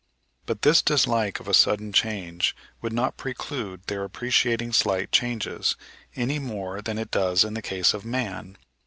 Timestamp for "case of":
7.61-8.03